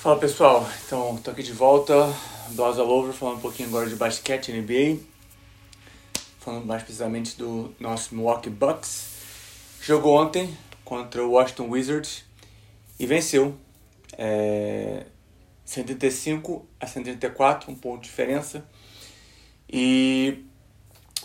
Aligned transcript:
Fala 0.00 0.16
pessoal, 0.16 0.64
então 0.86 1.16
tô 1.16 1.32
aqui 1.32 1.42
de 1.42 1.52
volta, 1.52 1.92
Blouse 2.50 2.78
All 2.78 2.88
Over, 2.88 3.12
falando 3.12 3.38
um 3.38 3.40
pouquinho 3.40 3.68
agora 3.68 3.88
de 3.88 3.96
basquete 3.96 4.52
NBA, 4.52 5.00
falando 6.38 6.66
mais 6.66 6.84
precisamente 6.84 7.36
do 7.36 7.74
nosso 7.80 8.14
Milwaukee 8.14 8.48
Bucks. 8.48 9.08
Jogou 9.82 10.16
ontem 10.16 10.56
contra 10.84 11.24
o 11.24 11.32
Washington 11.32 11.70
Wizards 11.70 12.24
e 12.96 13.06
venceu. 13.06 13.56
É, 14.16 15.06
135 15.64 16.64
a 16.78 16.86
134, 16.86 17.68
um 17.68 17.74
ponto 17.74 18.02
de 18.02 18.08
diferença. 18.08 18.64
E 19.68 20.44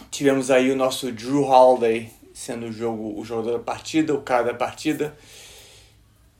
tivemos 0.10 0.50
aí 0.50 0.71
o 0.71 0.76
nosso 0.76 1.12
Drew 1.12 1.44
Holiday 1.44 2.12
sendo 2.34 2.66
o, 2.66 2.71
jogo, 2.71 3.21
o 3.21 3.24
jogador 3.24 3.52
da 3.52 3.64
partida, 3.64 4.16
o 4.16 4.24
cara 4.24 4.46
da 4.46 4.54
partida. 4.55 5.16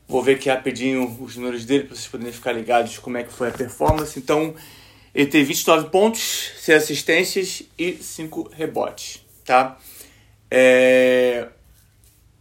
Vou 0.06 0.22
ver 0.22 0.36
aqui 0.36 0.48
rapidinho 0.48 1.16
os 1.20 1.36
números 1.36 1.64
dele 1.64 1.84
para 1.84 1.96
vocês 1.96 2.08
poderem 2.08 2.32
ficar 2.32 2.52
ligados 2.52 2.98
como 2.98 3.16
é 3.16 3.22
que 3.22 3.32
foi 3.32 3.48
a 3.48 3.52
performance. 3.52 4.18
Então, 4.18 4.54
ele 5.14 5.30
teve 5.30 5.44
29 5.44 5.88
pontos, 5.90 6.52
6 6.58 6.82
assistências 6.82 7.62
e 7.78 7.94
5 7.94 8.50
rebotes, 8.52 9.24
tá? 9.44 9.78
É... 10.50 11.48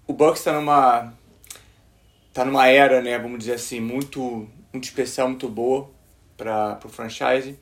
O 0.06 0.14
Bucks 0.14 0.40
está 0.40 0.54
numa 0.54 1.14
tá 2.34 2.44
numa 2.44 2.68
era, 2.68 3.02
né, 3.02 3.18
vamos 3.18 3.40
dizer 3.40 3.54
assim, 3.54 3.80
muito 3.80 4.48
muito 4.74 4.86
especial, 4.86 5.30
muito 5.30 5.48
boa 5.48 5.90
para 6.36 6.80
o 6.84 6.90
franchise. 6.90 7.58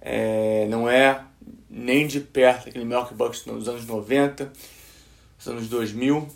É... 0.00 0.66
Não 0.68 0.88
é 0.88 1.24
nem 1.68 2.06
de 2.06 2.20
perto 2.20 2.68
aquele 2.68 2.84
Milwaukee 2.84 3.14
Bucks 3.14 3.46
nos 3.46 3.68
anos 3.68 3.86
90, 3.86 4.52
nos 5.38 5.48
anos 5.48 5.68
2000. 5.68 6.28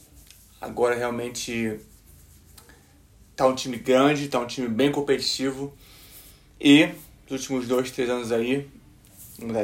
Agora 0.61 0.95
realmente 0.95 1.81
tá 3.37 3.47
um 3.47 3.55
time 3.55 3.77
grande, 3.77 4.29
tá 4.29 4.39
um 4.39 4.47
time 4.47 4.69
bem 4.69 4.93
competitivo 4.93 5.75
e 6.61 6.89
nos 7.29 7.41
últimos 7.43 7.67
dois, 7.67 7.91
três 7.91 8.09
anos 8.09 8.31
aí, 8.31 8.69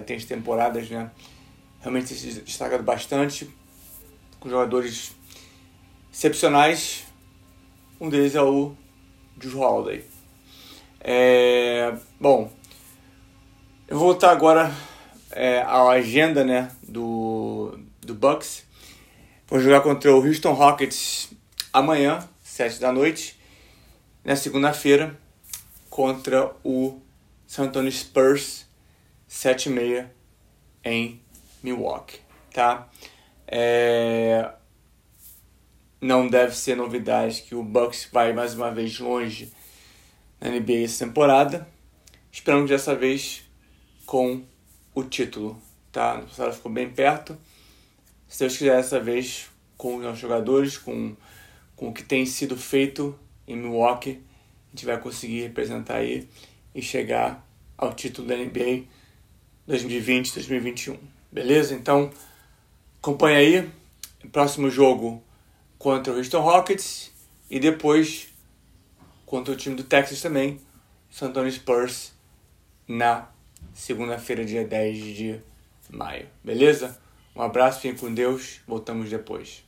tem 0.07 0.17
as 0.17 0.25
temporadas, 0.25 0.89
né? 0.91 1.11
Realmente 1.81 2.15
se 2.15 2.41
destacado 2.41 2.83
bastante 2.83 3.49
com 4.39 4.49
jogadores 4.49 5.15
excepcionais. 6.13 7.05
Um 8.01 8.09
deles 8.09 8.35
é 8.35 8.43
o 8.43 8.75
Drew 9.37 9.61
Holiday. 9.61 10.05
É, 11.01 11.95
bom, 12.19 12.53
eu 13.89 13.99
vou 13.99 14.09
voltar 14.09 14.33
agora 14.33 14.75
é, 15.31 15.61
à 15.63 15.89
agenda 15.89 16.45
né, 16.45 16.71
do, 16.83 17.79
do 18.01 18.15
Bucks. 18.15 18.67
Vou 19.47 19.61
jogar 19.61 19.81
contra 19.81 20.15
o 20.15 20.27
Houston 20.27 20.53
Rockets 20.53 21.31
amanhã, 21.73 22.29
7 22.43 22.81
da 22.81 22.93
noite 22.93 23.40
na 24.25 24.37
segunda-feira 24.37 25.19
contra 25.89 26.55
o 26.63 27.01
San 27.47 27.65
Antonio 27.65 27.91
Spurs 27.91 28.67
7 29.27 29.71
em 30.85 31.21
Milwaukee, 31.63 32.21
tá? 32.53 32.89
É... 33.47 34.51
Não 36.01 36.29
deve 36.29 36.55
ser 36.57 36.77
novidade 36.77 37.43
que 37.43 37.55
o 37.55 37.63
Bucks 37.63 38.09
vai 38.11 38.33
mais 38.33 38.55
uma 38.55 38.71
vez 38.71 38.99
longe 38.99 39.53
na 40.41 40.49
NBA 40.49 40.85
essa 40.85 41.05
temporada. 41.05 41.69
Esperamos 42.33 42.71
dessa 42.71 42.95
vez 42.95 43.43
com 44.07 44.43
o 44.95 45.05
título, 45.05 45.61
tá? 45.93 46.21
O 46.21 46.27
passado 46.27 46.55
ficou 46.55 46.73
bem 46.73 46.89
perto. 46.89 47.37
Se 48.27 48.39
Deus 48.41 48.57
quiser 48.57 48.77
dessa 48.77 48.99
vez 48.99 49.51
com 49.77 49.97
os 49.97 50.03
nossos 50.03 50.21
jogadores, 50.21 50.79
com, 50.79 51.15
com 51.77 51.89
o 51.89 51.93
que 51.93 52.03
tem 52.03 52.25
sido 52.25 52.57
feito 52.57 53.19
em 53.53 53.57
Milwaukee, 53.57 54.23
a 54.69 54.71
gente 54.77 54.87
vai 54.87 54.99
conseguir 55.01 55.43
representar 55.43 55.97
aí 55.97 56.29
e 56.75 56.81
chegar 56.81 57.47
ao 57.77 57.93
título 57.93 58.29
da 58.29 58.37
NBA 58.37 58.85
2020-2021. 59.69 60.97
Beleza? 61.33 61.75
Então, 61.75 62.11
acompanha 62.99 63.39
aí 63.39 63.71
próximo 64.31 64.71
jogo 64.71 65.23
contra 65.79 66.13
o 66.13 66.17
Houston 66.17 66.41
Rockets 66.41 67.11
e 67.51 67.59
depois 67.59 68.29
contra 69.27 69.53
o 69.53 69.57
time 69.57 69.77
do 69.77 69.85
Texas 69.85 70.21
também, 70.21 70.61
San 71.11 71.29
Antonio 71.29 71.51
Spurs, 71.51 72.13
na 72.87 73.29
segunda-feira, 73.73 74.45
dia 74.45 74.65
10 74.65 74.99
de 75.17 75.41
maio. 75.91 76.27
Beleza? 76.43 77.01
Um 77.35 77.43
abraço, 77.43 77.81
fiquem 77.81 77.97
com 77.97 78.13
Deus, 78.13 78.61
voltamos 78.67 79.09
depois. 79.09 79.65